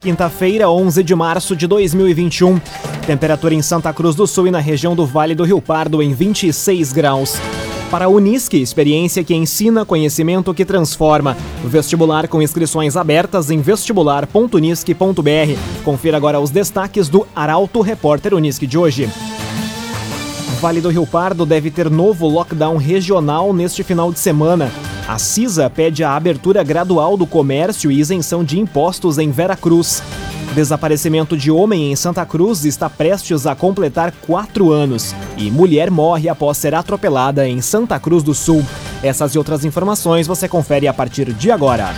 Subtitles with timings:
[0.00, 2.60] Quinta-feira, 11 de março de 2021.
[3.04, 6.14] Temperatura em Santa Cruz do Sul e na região do Vale do Rio Pardo em
[6.14, 7.34] 26 graus.
[7.90, 11.36] Para a Unisque, experiência que ensina, conhecimento que transforma.
[11.64, 15.82] Vestibular com inscrições abertas em vestibular.unisque.br.
[15.84, 19.10] Confira agora os destaques do Arauto Repórter Unisque de hoje.
[20.60, 24.70] Vale do Rio Pardo deve ter novo lockdown regional neste final de semana.
[25.08, 30.02] A CISA pede a abertura gradual do comércio e isenção de impostos em Vera Cruz.
[30.54, 35.14] Desaparecimento de homem em Santa Cruz está prestes a completar quatro anos.
[35.38, 38.62] E mulher morre após ser atropelada em Santa Cruz do Sul.
[39.02, 41.94] Essas e outras informações você confere a partir de agora.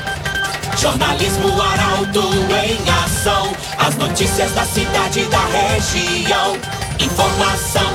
[0.78, 2.20] Jornalismo Arauto
[2.64, 3.50] em ação.
[3.76, 6.56] As notícias da cidade e da região.
[7.00, 7.90] Informação.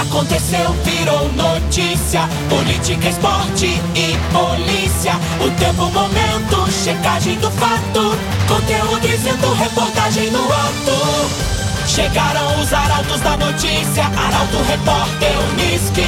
[0.00, 2.20] Aconteceu, virou notícia.
[2.48, 5.14] Política, esporte e polícia.
[5.44, 8.16] O tempo, momento, checagem do fato.
[8.46, 11.48] Conteúdo dizendo, reportagem no ato.
[11.88, 14.04] Chegaram os arautos da notícia.
[14.04, 16.02] Arauto, repórter, Unisque.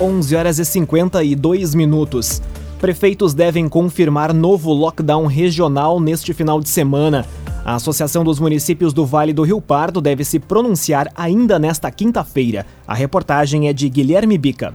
[0.00, 2.40] 11 horas e 52 minutos.
[2.78, 7.26] Prefeitos devem confirmar novo lockdown regional neste final de semana.
[7.64, 12.66] A Associação dos Municípios do Vale do Rio Pardo deve se pronunciar ainda nesta quinta-feira.
[12.86, 14.74] A reportagem é de Guilherme Bica.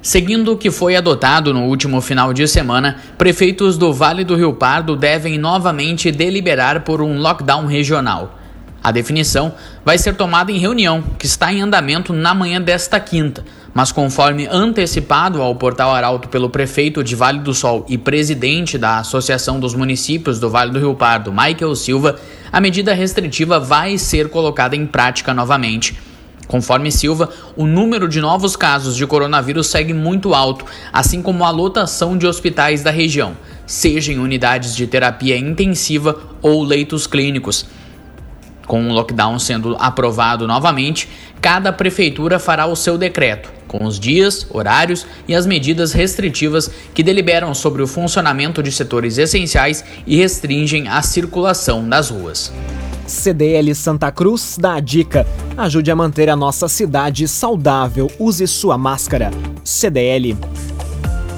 [0.00, 4.52] Seguindo o que foi adotado no último final de semana, prefeitos do Vale do Rio
[4.52, 8.38] Pardo devem novamente deliberar por um lockdown regional.
[8.82, 13.44] A definição vai ser tomada em reunião, que está em andamento na manhã desta quinta,
[13.74, 18.98] mas conforme antecipado ao portal Arauto pelo prefeito de Vale do Sol e presidente da
[18.98, 22.18] Associação dos Municípios do Vale do Rio Pardo, Michael Silva,
[22.52, 25.98] a medida restritiva vai ser colocada em prática novamente.
[26.46, 31.50] Conforme Silva, o número de novos casos de coronavírus segue muito alto, assim como a
[31.50, 37.66] lotação de hospitais da região, seja em unidades de terapia intensiva ou leitos clínicos.
[38.68, 41.08] Com o lockdown sendo aprovado novamente,
[41.40, 47.02] cada prefeitura fará o seu decreto, com os dias, horários e as medidas restritivas que
[47.02, 52.52] deliberam sobre o funcionamento de setores essenciais e restringem a circulação das ruas.
[53.06, 55.26] CDL Santa Cruz dá a dica:
[55.56, 59.30] ajude a manter a nossa cidade saudável, use sua máscara.
[59.64, 60.36] CDL.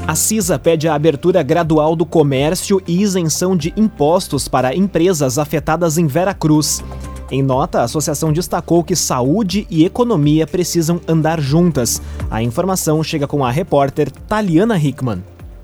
[0.04, 5.96] A CISA pede a abertura gradual do comércio e isenção de impostos para empresas afetadas
[5.96, 6.82] em Vera Cruz.
[7.30, 12.02] Em nota, a associação destacou que saúde e economia precisam andar juntas.
[12.28, 15.22] A informação chega com a repórter Taliana Hickman.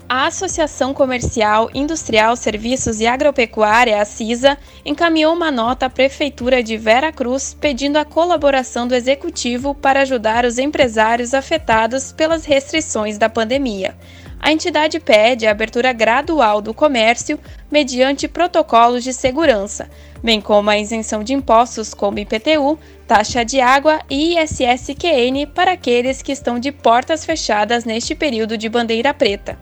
[0.08, 6.76] A Associação Comercial, Industrial, Serviços e Agropecuária, a CISA, encaminhou uma nota à Prefeitura de
[6.76, 13.28] Vera Cruz pedindo a colaboração do Executivo para ajudar os empresários afetados pelas restrições da
[13.28, 13.96] pandemia.
[14.46, 17.36] A entidade pede a abertura gradual do comércio
[17.68, 19.90] mediante protocolos de segurança,
[20.22, 26.22] bem como a isenção de impostos como IPTU, taxa de água e ISSQN para aqueles
[26.22, 29.58] que estão de portas fechadas neste período de bandeira preta.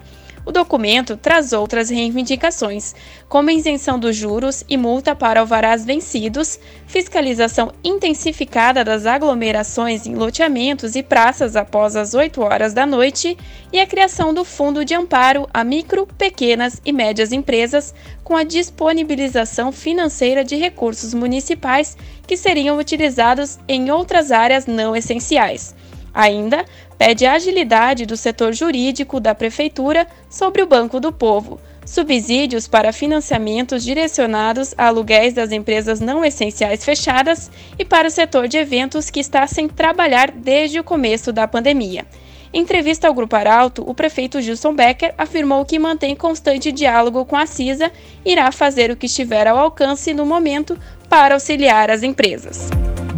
[0.47, 2.95] O documento traz outras reivindicações,
[3.29, 10.97] como isenção dos juros e multa para alvarás vencidos, fiscalização intensificada das aglomerações em loteamentos
[10.97, 13.39] e praças após as 8 horas da noite
[13.73, 18.45] e a criação do Fundo de Amparo a micro, pequenas e médias empresas com a
[18.45, 25.75] disponibilização financeira de recursos municipais que seriam utilizados em outras áreas não essenciais.
[26.15, 26.65] Ainda
[26.97, 33.83] pede agilidade do setor jurídico da Prefeitura sobre o Banco do Povo, subsídios para financiamentos
[33.83, 39.19] direcionados a aluguéis das empresas não essenciais fechadas e para o setor de eventos que
[39.19, 42.07] está sem trabalhar desde o começo da pandemia.
[42.53, 47.37] Em entrevista ao Grupo Arauto, o prefeito Gilson Becker afirmou que mantém constante diálogo com
[47.37, 47.91] a CISA
[48.25, 52.71] e irá fazer o que estiver ao alcance no momento para auxiliar as empresas.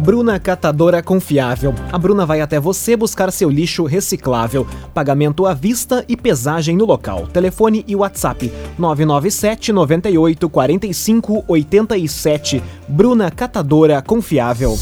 [0.07, 1.75] Bruna Catadora Confiável.
[1.91, 4.65] A Bruna vai até você buscar seu lixo reciclável.
[4.93, 7.27] Pagamento à vista e pesagem no local.
[7.27, 12.63] Telefone e WhatsApp 997 98 45 87.
[12.87, 14.77] Bruna Catadora Confiável.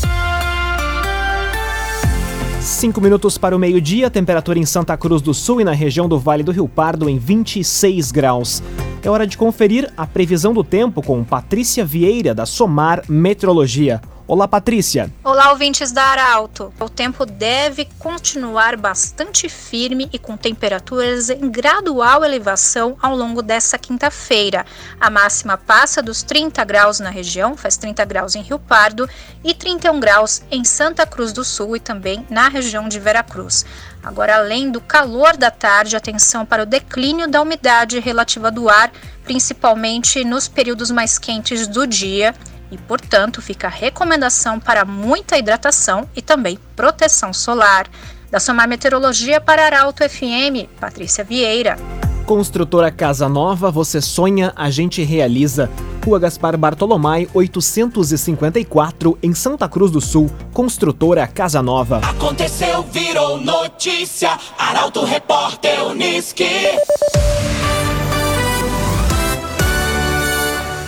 [2.61, 6.19] Cinco minutos para o meio-dia, temperatura em Santa Cruz do Sul e na região do
[6.19, 8.61] Vale do Rio Pardo em 26 graus.
[9.01, 14.00] É hora de conferir a previsão do tempo com Patrícia Vieira, da Somar Metrologia.
[14.27, 15.13] Olá, Patrícia.
[15.24, 16.74] Olá, ouvintes da Arauto.
[16.80, 23.77] O tempo deve continuar bastante firme e com temperaturas em gradual elevação ao longo dessa
[23.77, 24.66] quinta-feira.
[25.00, 29.07] A máxima passa dos 30 graus na região, faz 30 graus em Rio Pardo
[29.44, 33.63] e 31 graus em Santa Cruz do Sul e também na região de Veracruz.
[34.04, 38.92] Agora, além do calor da tarde, atenção para o declínio da umidade relativa do ar,
[39.24, 42.33] principalmente nos períodos mais quentes do dia
[42.75, 47.88] e, portanto, fica a recomendação para muita hidratação e também proteção solar.
[48.30, 51.77] Da Somar Meteorologia para Arauto FM, Patrícia Vieira.
[52.25, 55.69] Construtora Casa Nova, você sonha, a gente realiza.
[56.04, 60.30] Rua Gaspar Bartolomai, 854, em Santa Cruz do Sul.
[60.51, 62.00] Construtora Casa Nova.
[62.00, 64.38] Aconteceu, virou notícia.
[64.57, 66.50] Arauto Repórter Uniski.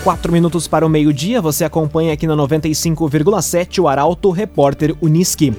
[0.07, 5.53] Quatro minutos para o meio-dia, você acompanha aqui na 95,7 o Arauto Repórter Uniski.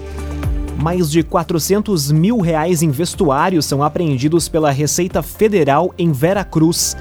[0.82, 6.96] Mais de 400 mil reais em vestuários são apreendidos pela Receita Federal em Vera Cruz.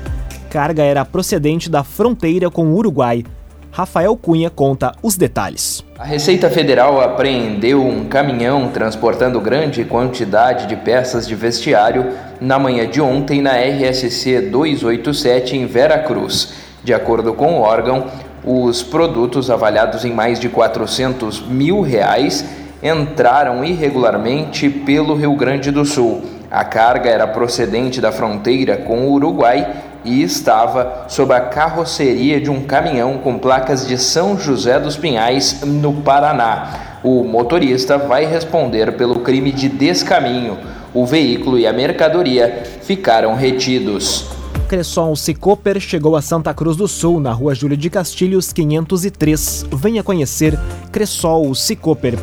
[0.50, 3.24] Carga era procedente da fronteira com o Uruguai.
[3.72, 5.86] Rafael Cunha conta os detalhes.
[5.98, 12.12] A Receita Federal apreendeu um caminhão transportando grande quantidade de peças de vestiário
[12.42, 16.67] na manhã de ontem na RSC 287 em Vera Cruz.
[16.84, 18.06] De acordo com o órgão,
[18.46, 22.46] os produtos avaliados em mais de 400 mil reais
[22.82, 26.22] entraram irregularmente pelo Rio Grande do Sul.
[26.50, 29.68] A carga era procedente da fronteira com o Uruguai
[30.06, 35.62] e estava sob a carroceria de um caminhão com placas de São José dos Pinhais,
[35.66, 37.00] no Paraná.
[37.04, 40.58] O motorista vai responder pelo crime de descaminho.
[40.94, 44.26] O veículo e a mercadoria ficaram retidos.
[44.68, 49.66] Cressol Cicoper chegou a Santa Cruz do Sul, na rua Júlio de Castilhos, 503.
[49.72, 50.60] Venha conhecer
[50.92, 52.16] Cressol Cicoper.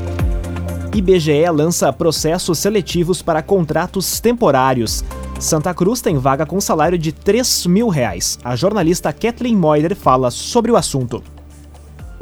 [0.94, 5.02] IBGE lança processos seletivos para contratos temporários.
[5.40, 8.38] Santa Cruz tem vaga com salário de 3 mil reais.
[8.44, 11.22] A jornalista Kathleen Moider fala sobre o assunto.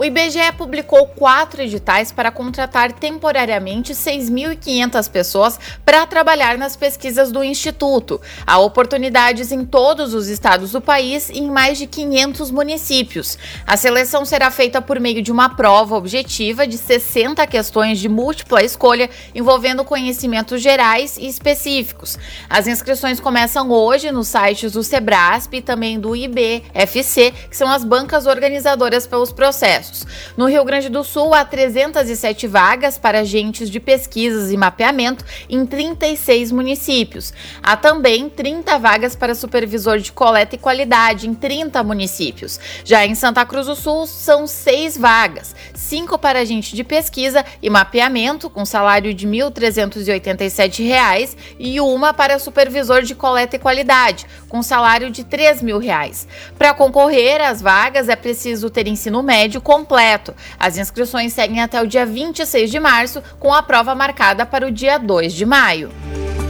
[0.03, 7.45] O IBGE publicou quatro editais para contratar temporariamente 6.500 pessoas para trabalhar nas pesquisas do
[7.45, 8.21] Instituto.
[8.45, 13.39] Há oportunidades em todos os estados do país e em mais de 500 municípios.
[13.65, 18.61] A seleção será feita por meio de uma prova objetiva de 60 questões de múltipla
[18.61, 22.19] escolha envolvendo conhecimentos gerais e específicos.
[22.51, 27.85] As inscrições começam hoje nos sites do Sebrasp e também do IBFC, que são as
[27.85, 29.92] bancas organizadoras pelos processos.
[30.37, 35.65] No Rio Grande do Sul, há 307 vagas para agentes de pesquisas e mapeamento em
[35.67, 37.33] 36 municípios.
[37.63, 42.59] Há também 30 vagas para supervisor de coleta e qualidade em 30 municípios.
[42.85, 47.69] Já em Santa Cruz do Sul, são seis vagas: cinco para agente de pesquisa e
[47.69, 54.63] mapeamento, com salário de R$ 1.387, e uma para supervisor de coleta e qualidade, com
[54.63, 56.27] salário de R$ 3.000.
[56.59, 60.35] Para concorrer às vagas, é preciso ter ensino médio com completo.
[60.59, 64.71] As inscrições seguem até o dia 26 de março, com a prova marcada para o
[64.71, 65.91] dia 2 de maio.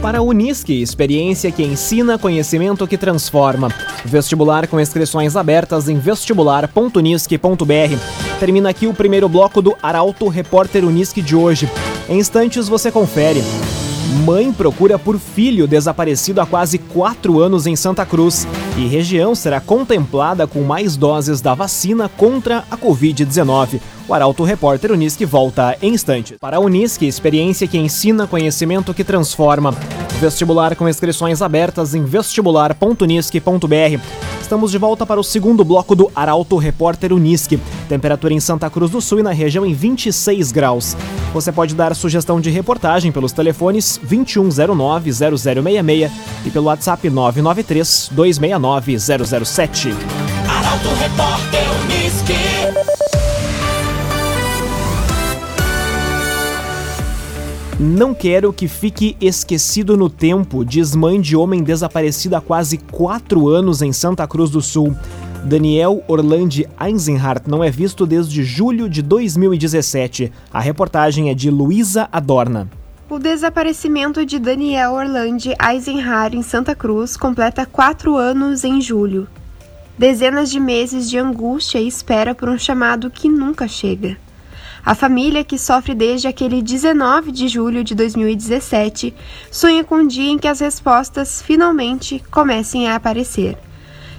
[0.01, 3.69] Para a Unisque, experiência que ensina, conhecimento que transforma.
[4.03, 8.39] Vestibular com inscrições abertas em vestibular.unisque.br.
[8.39, 11.69] Termina aqui o primeiro bloco do Arauto Repórter Unisque de hoje.
[12.09, 13.41] Em instantes você confere.
[14.25, 18.45] Mãe procura por filho desaparecido há quase quatro anos em Santa Cruz.
[18.77, 23.79] E região será contemplada com mais doses da vacina contra a Covid-19.
[24.07, 26.37] O Arauto Repórter Unisque volta em instantes.
[26.39, 29.73] Para a Unisque, experiência que ensina, conhecimento que transforma.
[30.23, 34.01] Vestibular com inscrições abertas em vestibular.unisque.br.
[34.41, 37.59] Estamos de volta para o segundo bloco do Arauto Repórter Unisque.
[37.89, 40.95] Temperatura em Santa Cruz do Sul e na região em 26 graus.
[41.33, 46.09] Você pode dar sugestão de reportagem pelos telefones 2109-0066
[46.45, 49.93] e pelo WhatsApp 993-269-007.
[50.47, 53.02] Arauto Repórter Unisque.
[57.85, 63.49] Não quero que fique esquecido no tempo, diz mãe de homem desaparecido há quase quatro
[63.49, 64.95] anos em Santa Cruz do Sul.
[65.43, 70.31] Daniel Orlandi Eisenhardt não é visto desde julho de 2017.
[70.53, 72.69] A reportagem é de Luísa Adorna.
[73.09, 79.27] O desaparecimento de Daniel Orlandi Eisenhardt em Santa Cruz completa quatro anos em julho.
[79.97, 84.15] Dezenas de meses de angústia e espera por um chamado que nunca chega.
[84.85, 89.13] A família, que sofre desde aquele 19 de julho de 2017,
[89.49, 93.57] sonha com um dia em que as respostas finalmente comecem a aparecer.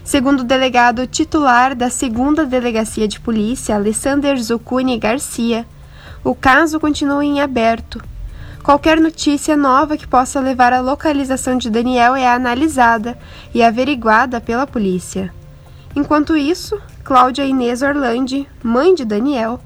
[0.03, 5.67] Segundo o delegado titular da segunda Delegacia de Polícia, Alessander Zucuni Garcia,
[6.23, 8.03] o caso continua em aberto.
[8.63, 13.19] Qualquer notícia nova que possa levar à localização de Daniel é analisada
[13.53, 15.31] e averiguada pela polícia.
[15.95, 19.61] Enquanto isso, Cláudia Inês Orlandi, mãe de Daniel,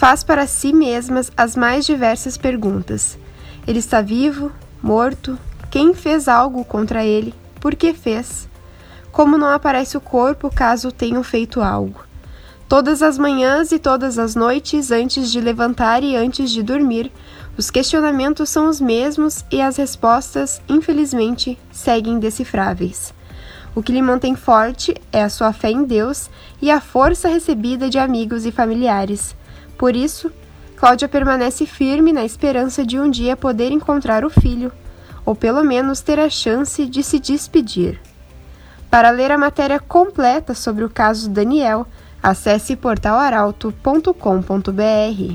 [0.00, 3.18] faz para si mesmas as mais diversas perguntas.
[3.66, 4.50] Ele está vivo?
[4.82, 5.38] Morto?
[5.70, 7.34] Quem fez algo contra ele?
[7.60, 8.48] Por que fez?
[9.12, 12.02] Como não aparece o corpo caso tenham feito algo?
[12.66, 17.12] Todas as manhãs e todas as noites, antes de levantar e antes de dormir,
[17.58, 23.12] os questionamentos são os mesmos e as respostas, infelizmente, seguem indecifráveis.
[23.74, 26.30] O que lhe mantém forte é a sua fé em Deus
[26.62, 29.38] e a força recebida de amigos e familiares.
[29.80, 30.30] Por isso,
[30.76, 34.70] Cláudia permanece firme na esperança de um dia poder encontrar o filho,
[35.24, 37.98] ou pelo menos ter a chance de se despedir.
[38.90, 41.86] Para ler a matéria completa sobre o caso Daniel,
[42.22, 45.34] acesse portalaralto.com.br.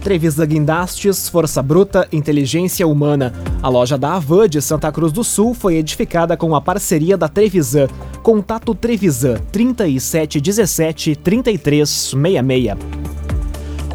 [0.00, 3.32] Trevisa Guindastes, Força Bruta, Inteligência Humana.
[3.60, 7.26] A loja da Avan de Santa Cruz do Sul foi edificada com a parceria da
[7.26, 7.88] Trevisan.
[8.22, 13.05] Contato Trevisan 3717 3366.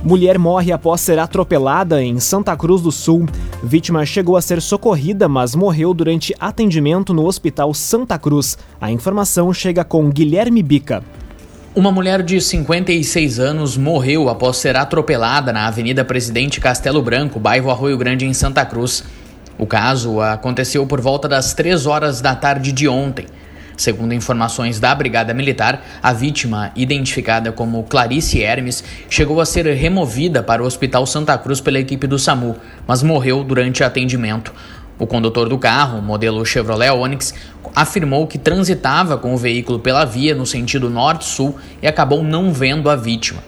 [0.03, 3.27] Mulher morre após ser atropelada em Santa Cruz do Sul.
[3.63, 8.57] Vítima chegou a ser socorrida, mas morreu durante atendimento no Hospital Santa Cruz.
[8.79, 11.03] A informação chega com Guilherme Bica.
[11.75, 17.69] Uma mulher de 56 anos morreu após ser atropelada na Avenida Presidente Castelo Branco, bairro
[17.69, 19.03] Arroio Grande, em Santa Cruz.
[19.55, 23.27] O caso aconteceu por volta das 3 horas da tarde de ontem.
[23.81, 30.43] Segundo informações da Brigada Militar, a vítima, identificada como Clarice Hermes, chegou a ser removida
[30.43, 34.53] para o Hospital Santa Cruz pela equipe do SAMU, mas morreu durante atendimento.
[34.99, 37.33] O condutor do carro, modelo Chevrolet Onix,
[37.75, 42.87] afirmou que transitava com o veículo pela via no sentido norte-sul e acabou não vendo
[42.87, 43.41] a vítima.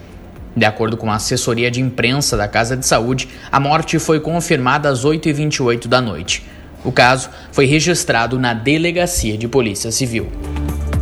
[0.57, 4.89] De acordo com a assessoria de imprensa da Casa de Saúde, a morte foi confirmada
[4.89, 6.43] às 8h28 da noite.
[6.83, 10.27] O caso foi registrado na Delegacia de Polícia Civil.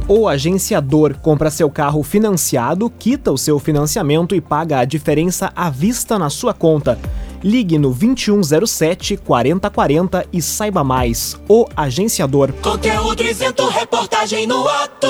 [0.08, 5.70] O agenciador compra seu carro financiado, quita o seu financiamento e paga a diferença à
[5.70, 7.00] vista na sua conta.
[7.44, 11.40] Ligue no 2107 4040 e saiba mais.
[11.48, 12.52] O Agenciador.
[12.62, 15.08] Conteúdo isento, reportagem no ato.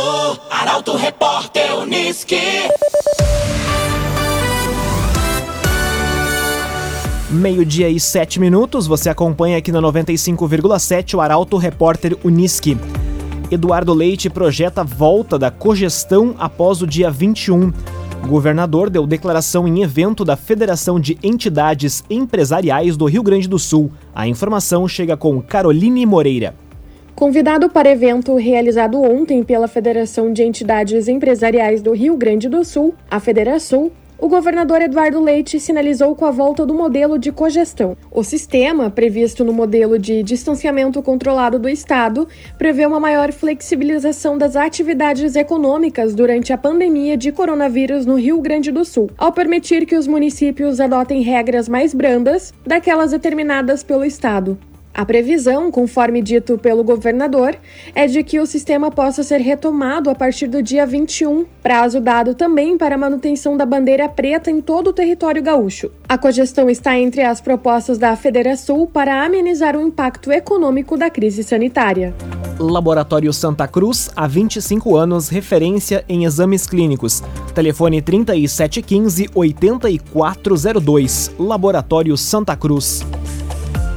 [0.49, 2.37] Arauto Repórter Uniski.
[7.41, 12.77] Meio-dia e sete minutos, você acompanha aqui na 95,7 o Arauto Repórter Uniski.
[13.49, 17.73] Eduardo Leite projeta volta da cogestão após o dia 21.
[18.23, 23.57] O governador deu declaração em evento da Federação de Entidades Empresariais do Rio Grande do
[23.57, 23.91] Sul.
[24.13, 26.53] A informação chega com Caroline Moreira.
[27.15, 32.93] Convidado para evento realizado ontem pela Federação de Entidades Empresariais do Rio Grande do Sul,
[33.09, 37.97] a Federação, o governador Eduardo Leite sinalizou com a volta do modelo de cogestão.
[38.11, 44.55] O sistema, previsto no modelo de distanciamento controlado do Estado, prevê uma maior flexibilização das
[44.55, 49.97] atividades econômicas durante a pandemia de coronavírus no Rio Grande do Sul, ao permitir que
[49.97, 54.55] os municípios adotem regras mais brandas daquelas determinadas pelo Estado.
[54.93, 57.55] A previsão, conforme dito pelo governador,
[57.95, 62.35] é de que o sistema possa ser retomado a partir do dia 21, prazo dado
[62.35, 65.89] também para a manutenção da bandeira preta em todo o território gaúcho.
[66.09, 71.41] A cogestão está entre as propostas da Federação para amenizar o impacto econômico da crise
[71.43, 72.13] sanitária.
[72.59, 77.23] Laboratório Santa Cruz, há 25 anos, referência em exames clínicos.
[77.55, 81.31] Telefone 3715 8402.
[81.39, 83.03] Laboratório Santa Cruz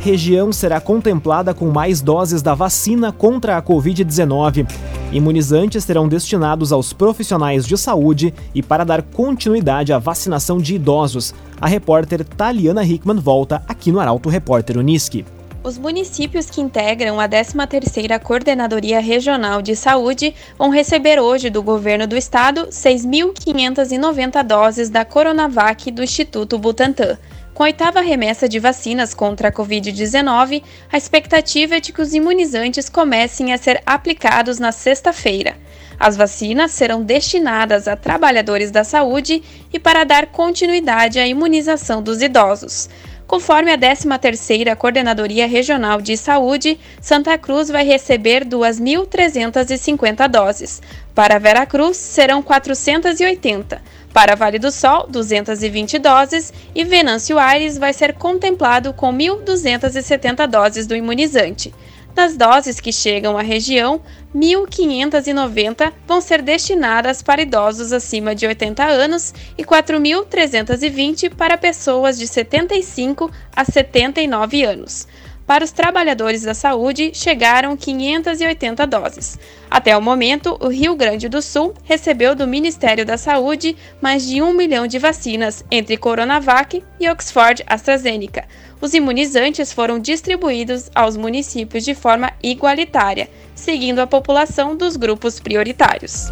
[0.05, 4.71] região será contemplada com mais doses da vacina contra a Covid-19.
[5.11, 11.35] Imunizantes serão destinados aos profissionais de saúde e para dar continuidade à vacinação de idosos.
[11.59, 15.25] A repórter Taliana Hickman volta aqui no Arauto Repórter Uniski.
[15.63, 22.07] Os municípios que integram a 13ª Coordenadoria Regional de Saúde vão receber hoje do governo
[22.07, 27.17] do estado 6.590 doses da Coronavac do Instituto Butantan.
[27.55, 32.13] Com a oitava remessa de vacinas contra a Covid-19, a expectativa é de que os
[32.13, 35.57] imunizantes comecem a ser aplicados na sexta-feira.
[35.99, 39.41] As vacinas serão destinadas a trabalhadores da saúde
[39.73, 42.89] e para dar continuidade à imunização dos idosos.
[43.25, 50.83] Conforme a 13ª Coordenadoria Regional de Saúde, Santa Cruz vai receber 2.350 doses.
[51.15, 53.81] Para Veracruz, serão 480.
[54.15, 60.87] Para Vale do Sol, 220 doses e Venâncio Aires vai ser contemplado com 1.270 doses
[60.87, 61.75] do imunizante.
[62.15, 64.01] Das doses que chegam à região,
[64.33, 72.29] 1.590 vão ser destinadas para idosos acima de 80 anos e 4.320 para pessoas de
[72.29, 75.09] 75 a 79 anos.
[75.47, 79.39] Para os trabalhadores da saúde, chegaram 580 doses.
[79.71, 84.41] Até o momento, o Rio Grande do Sul recebeu do Ministério da Saúde mais de
[84.41, 88.47] um milhão de vacinas entre Coronavac e Oxford AstraZeneca.
[88.81, 96.31] Os imunizantes foram distribuídos aos municípios de forma igualitária, seguindo a população dos grupos prioritários.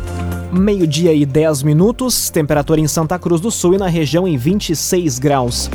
[0.50, 5.19] Meio-dia e 10 minutos, temperatura em Santa Cruz do Sul e na região em 26
[5.19, 5.71] graus.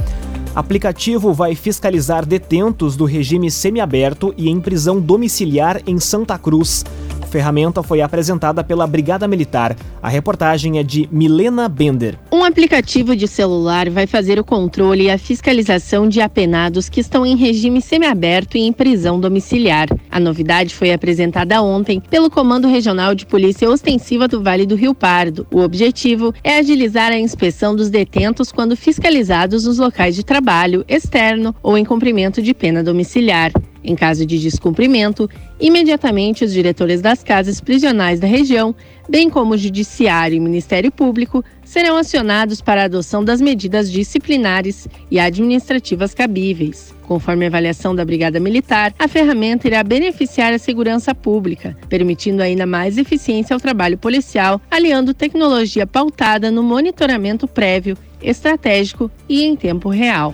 [0.57, 6.83] Aplicativo vai fiscalizar detentos do regime semiaberto e em prisão domiciliar em Santa Cruz
[7.27, 9.75] ferramenta foi apresentada pela Brigada Militar.
[10.01, 12.17] A reportagem é de Milena Bender.
[12.31, 17.25] Um aplicativo de celular vai fazer o controle e a fiscalização de apenados que estão
[17.25, 19.87] em regime semiaberto e em prisão domiciliar.
[20.09, 24.95] A novidade foi apresentada ontem pelo Comando Regional de Polícia Ostensiva do Vale do Rio
[24.95, 25.45] Pardo.
[25.51, 31.53] O objetivo é agilizar a inspeção dos detentos quando fiscalizados nos locais de trabalho, externo
[31.61, 33.51] ou em cumprimento de pena domiciliar.
[33.87, 35.29] Em caso de descumprimento,
[35.61, 38.75] imediatamente os diretores das casas prisionais da região,
[39.09, 44.89] bem como o Judiciário e Ministério Público, serão acionados para a adoção das medidas disciplinares
[45.09, 46.93] e administrativas cabíveis.
[47.03, 52.65] Conforme a avaliação da Brigada Militar, a ferramenta irá beneficiar a segurança pública, permitindo ainda
[52.65, 59.87] mais eficiência ao trabalho policial, aliando tecnologia pautada no monitoramento prévio, estratégico e em tempo
[59.87, 60.33] real.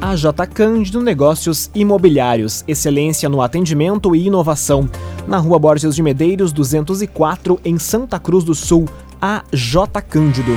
[0.00, 0.46] A J.
[0.46, 4.88] Cândido Negócios Imobiliários, excelência no atendimento e inovação.
[5.26, 8.88] Na Rua Borges de Medeiros, 204, em Santa Cruz do Sul.
[9.20, 10.00] A J.
[10.02, 10.52] Cândido.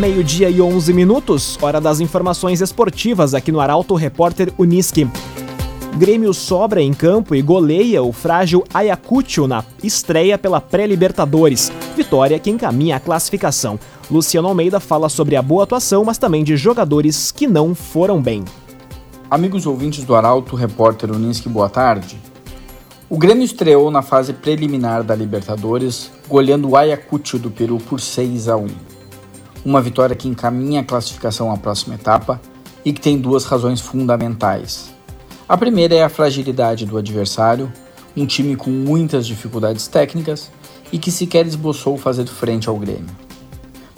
[0.00, 5.08] Meio-dia e 11 minutos, hora das informações esportivas aqui no Arauto Repórter Uniski.
[5.96, 11.70] Grêmio sobra em campo e goleia o frágil Ayacucho na estreia pela pré-Libertadores.
[11.94, 13.78] Vitória que encaminha a classificação.
[14.12, 18.44] Luciano Almeida fala sobre a boa atuação, mas também de jogadores que não foram bem.
[19.30, 22.20] Amigos ouvintes do Arauto, repórter Uninski, boa tarde.
[23.08, 28.50] O Grêmio estreou na fase preliminar da Libertadores, goleando o Ayacucho do Peru por 6
[28.50, 28.66] a 1.
[29.64, 32.38] Uma vitória que encaminha a classificação à próxima etapa
[32.84, 34.92] e que tem duas razões fundamentais.
[35.48, 37.72] A primeira é a fragilidade do adversário,
[38.14, 40.50] um time com muitas dificuldades técnicas
[40.92, 43.21] e que sequer esboçou fazer frente ao Grêmio.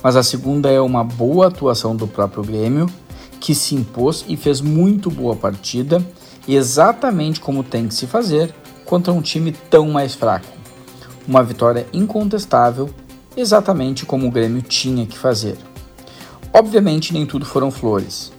[0.04, 2.90] Mas a segunda é uma boa atuação do próprio Grêmio,
[3.40, 6.06] que se impôs e fez muito boa partida,
[6.46, 10.52] exatamente como tem que se fazer contra um time tão mais fraco.
[11.26, 12.90] Uma vitória incontestável,
[13.34, 15.56] exatamente como o Grêmio tinha que fazer.
[16.52, 18.30] Obviamente nem tudo foram flores.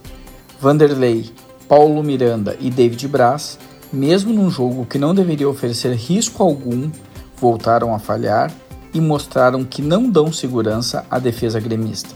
[0.60, 1.32] Vanderlei
[1.68, 3.58] Paulo Miranda e David Braz,
[3.92, 6.88] mesmo num jogo que não deveria oferecer risco algum,
[7.36, 8.54] voltaram a falhar
[8.96, 12.14] e mostraram que não dão segurança à defesa gremista.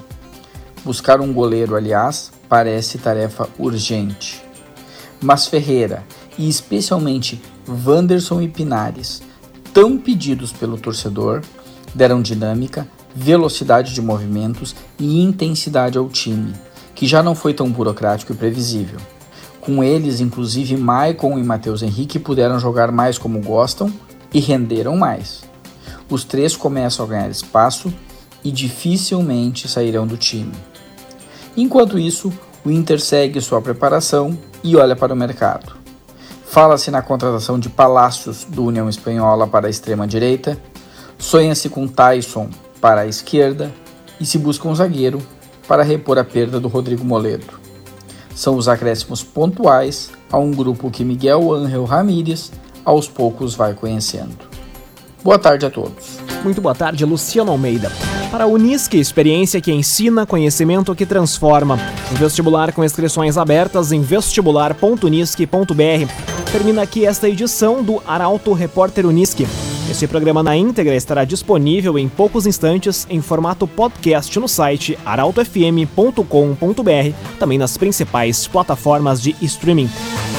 [0.82, 4.42] Buscar um goleiro, aliás, parece tarefa urgente.
[5.20, 6.02] Mas Ferreira,
[6.38, 7.38] e especialmente
[7.68, 9.20] Wanderson e Pinares,
[9.74, 11.42] tão pedidos pelo torcedor,
[11.94, 16.54] deram dinâmica, velocidade de movimentos e intensidade ao time,
[16.94, 18.98] que já não foi tão burocrático e previsível.
[19.60, 23.92] Com eles, inclusive Maicon e Matheus Henrique puderam jogar mais como gostam
[24.32, 25.49] e renderam mais.
[26.10, 27.92] Os três começam a ganhar espaço
[28.42, 30.52] e dificilmente sairão do time.
[31.56, 32.32] Enquanto isso,
[32.64, 35.74] o Inter segue sua preparação e olha para o mercado.
[36.46, 40.60] Fala-se na contratação de Palácios do União Espanhola para a extrema-direita,
[41.16, 43.72] sonha-se com Tyson para a esquerda
[44.18, 45.22] e se busca um zagueiro
[45.68, 47.60] para repor a perda do Rodrigo Moledo
[48.40, 52.50] são os acréscimos pontuais a um grupo que Miguel Ángel Ramírez
[52.82, 54.49] aos poucos vai conhecendo.
[55.22, 56.18] Boa tarde a todos.
[56.42, 57.92] Muito boa tarde, Luciano Almeida.
[58.30, 61.78] Para a Unisque, experiência que ensina, conhecimento que transforma.
[62.12, 66.50] vestibular com inscrições abertas em vestibular.unisque.br.
[66.50, 69.46] Termina aqui esta edição do Arauto Repórter Unisque.
[69.90, 76.24] Este programa na íntegra estará disponível em poucos instantes em formato podcast no site arautofm.com.br,
[77.38, 79.90] também nas principais plataformas de streaming.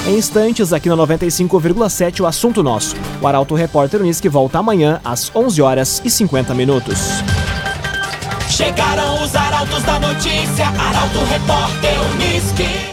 [0.08, 2.96] Em instantes, aqui no 95,7, o assunto nosso.
[3.22, 7.00] O Arauto Repórter Unisque volta amanhã às 11 horas e 50 minutos.
[8.50, 12.92] Chegaram os arautos da notícia, Arauto Repórter Unisque.